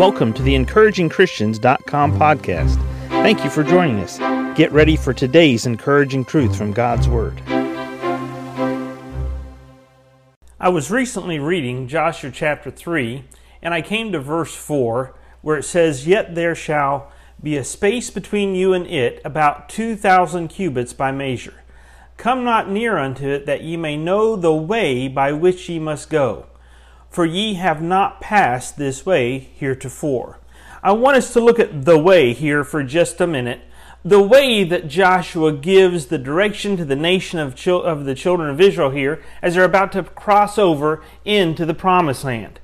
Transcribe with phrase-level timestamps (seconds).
[0.00, 2.76] Welcome to the encouragingchristians.com podcast.
[3.10, 4.16] Thank you for joining us.
[4.56, 7.38] Get ready for today's encouraging truth from God's Word.
[10.58, 13.24] I was recently reading Joshua chapter 3,
[13.60, 17.12] and I came to verse 4, where it says, Yet there shall
[17.42, 21.62] be a space between you and it, about two thousand cubits by measure.
[22.16, 26.08] Come not near unto it, that ye may know the way by which ye must
[26.08, 26.46] go
[27.10, 30.38] for ye have not passed this way heretofore.
[30.82, 33.60] I want us to look at the way here for just a minute.
[34.02, 38.48] The way that Joshua gives the direction to the nation of, chil- of the children
[38.48, 42.60] of Israel here as they're about to cross over into the promised land.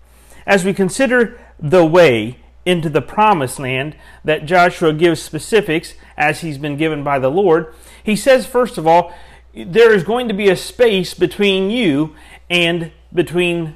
[0.47, 6.57] As we consider the way into the promised land that Joshua gives specifics as he's
[6.57, 9.13] been given by the Lord, he says, first of all,
[9.55, 12.15] there is going to be a space between you
[12.49, 13.75] and between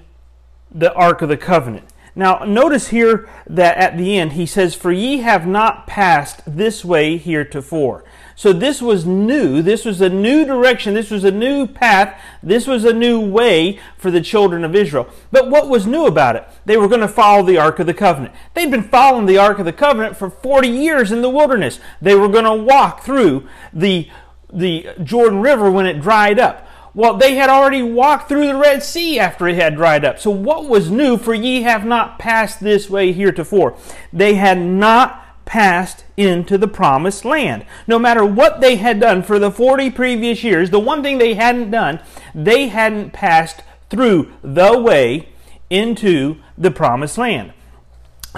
[0.73, 1.87] the Ark of the Covenant.
[2.15, 6.85] Now, notice here that at the end he says, For ye have not passed this
[6.85, 8.05] way heretofore.
[8.35, 9.61] So this was new.
[9.61, 10.95] This was a new direction.
[10.95, 12.19] This was a new path.
[12.43, 15.09] This was a new way for the children of Israel.
[15.31, 16.49] But what was new about it?
[16.65, 18.35] They were going to follow the Ark of the Covenant.
[18.55, 21.81] They'd been following the Ark of the Covenant for 40 years in the wilderness.
[22.01, 24.09] They were going to walk through the,
[24.51, 26.67] the Jordan River when it dried up.
[26.95, 30.19] Well, they had already walked through the Red Sea after it had dried up.
[30.19, 31.17] So what was new?
[31.17, 33.77] For ye have not passed this way heretofore.
[34.13, 37.65] They had not passed into the promised land.
[37.87, 41.35] No matter what they had done for the 40 previous years, the one thing they
[41.35, 42.01] hadn't done,
[42.35, 45.29] they hadn't passed through the way
[45.69, 47.53] into the promised land.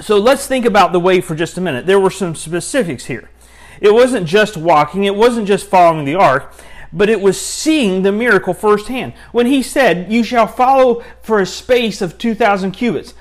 [0.00, 1.86] So let's think about the way for just a minute.
[1.86, 3.30] There were some specifics here.
[3.80, 6.54] It wasn't just walking, it wasn't just following the ark
[6.92, 9.14] but it was seeing the miracle firsthand.
[9.32, 13.14] When he said, You shall follow for a space of 2,000 cubits.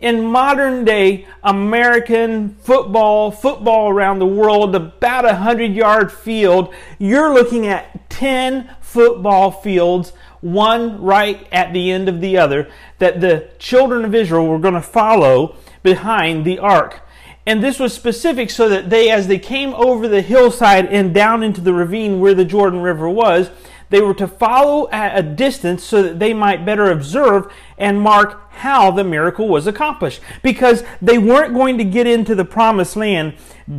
[0.00, 7.34] In modern day American football, football around the world, about a 100 yard field, you're
[7.34, 13.50] looking at 10 football fields, one right at the end of the other, that the
[13.58, 17.00] children of Israel were going to follow behind the ark.
[17.48, 21.42] And this was specific so that they, as they came over the hillside and down
[21.42, 23.48] into the ravine where the Jordan River was,
[23.88, 28.38] they were to follow at a distance so that they might better observe and mark
[28.50, 30.20] how the miracle was accomplished.
[30.42, 33.32] Because they weren't going to get into the promised land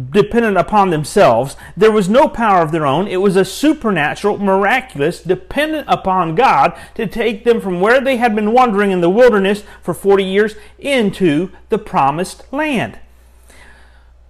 [0.10, 1.56] dependent upon themselves.
[1.78, 3.08] There was no power of their own.
[3.08, 8.34] It was a supernatural, miraculous, dependent upon God to take them from where they had
[8.34, 12.98] been wandering in the wilderness for 40 years into the promised land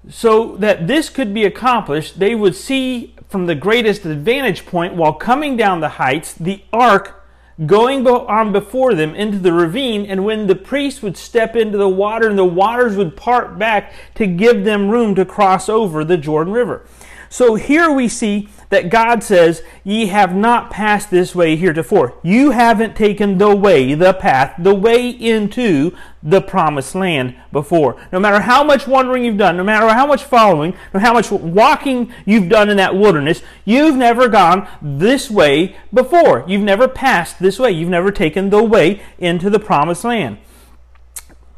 [0.08, 5.14] so that this could be accomplished, they would see from the greatest vantage point while
[5.14, 7.24] coming down the heights the ark
[7.66, 11.90] going on before them into the ravine, and when the priest would step into the
[11.90, 16.18] water and the waters would part back to give them room to cross over the
[16.18, 16.86] Jordan River.
[17.30, 22.16] So here we see that God says, Ye have not passed this way heretofore.
[22.24, 28.00] You haven't taken the way, the path, the way into the promised land before.
[28.12, 31.14] No matter how much wandering you've done, no matter how much following, no matter how
[31.14, 36.44] much walking you've done in that wilderness, you've never gone this way before.
[36.48, 37.72] You've never passed this way.
[37.72, 40.38] You've never taken the way into the promised land.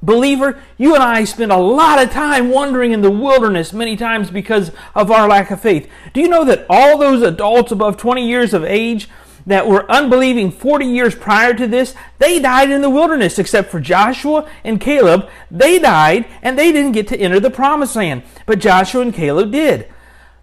[0.03, 4.31] Believer, you and I spend a lot of time wandering in the wilderness many times
[4.31, 5.87] because of our lack of faith.
[6.13, 9.07] Do you know that all those adults above 20 years of age
[9.45, 13.79] that were unbelieving 40 years prior to this, they died in the wilderness except for
[13.79, 15.29] Joshua and Caleb.
[15.49, 19.51] They died and they didn't get to enter the promised land, but Joshua and Caleb
[19.51, 19.87] did.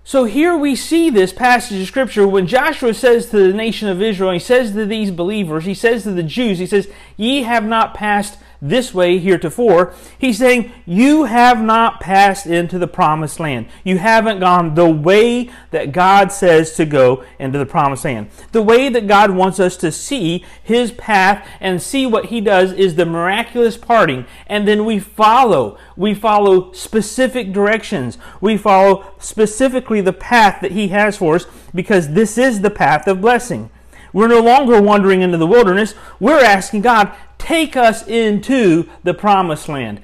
[0.04, 4.00] So here we see this passage of scripture when Joshua says to the nation of
[4.00, 6.88] Israel, he says to these believers, he says to the Jews, he says,
[7.18, 9.94] Ye have not passed this way heretofore.
[10.18, 13.66] He's saying, You have not passed into the promised land.
[13.84, 18.30] You haven't gone the way that God says to go into the promised land.
[18.52, 22.72] The way that God wants us to see His path and see what He does
[22.72, 24.26] is the miraculous parting.
[24.46, 25.78] And then we follow.
[25.96, 28.18] We follow specific directions.
[28.40, 33.06] We follow specifically the path that He has for us because this is the path
[33.06, 33.70] of blessing.
[34.12, 35.94] We're no longer wandering into the wilderness.
[36.18, 40.00] We're asking God, take us into the promised land.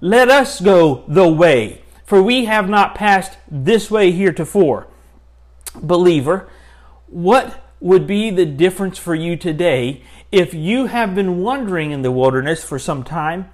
[0.00, 4.88] Let us go the way, for we have not passed this way heretofore.
[5.80, 6.48] Believer,
[7.06, 12.10] what would be the difference for you today if you have been wandering in the
[12.10, 13.50] wilderness for some time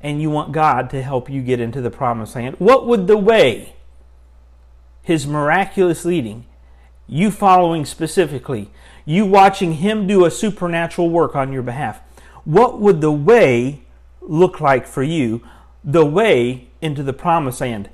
[0.00, 2.56] and you want God to help you get into the promised land?
[2.58, 3.74] What would the way,
[5.02, 6.46] His miraculous leading,
[7.06, 8.70] you following specifically,
[9.04, 12.00] you watching Him do a supernatural work on your behalf.
[12.44, 13.82] What would the way
[14.20, 15.42] look like for you
[15.84, 17.90] the way into the promised land,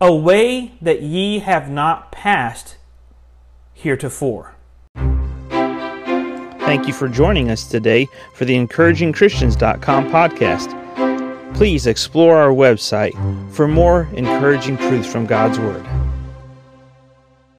[0.00, 2.76] a way that ye have not passed
[3.74, 4.54] heretofore.
[6.60, 11.54] Thank you for joining us today for the encouragingchristians.com podcast.
[11.54, 13.14] Please explore our website
[13.52, 15.86] for more encouraging truths from God's Word.